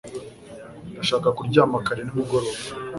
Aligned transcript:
Ndashaka 0.93 1.27
kuryama 1.37 1.77
kare 1.85 2.01
nimugoroba 2.03 2.59